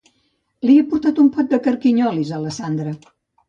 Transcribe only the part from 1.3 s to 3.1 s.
pot de carquinyolis a la Sandra